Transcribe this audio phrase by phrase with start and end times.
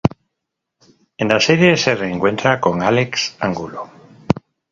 [1.19, 3.87] En la serie se reencuentra con Álex Angulo.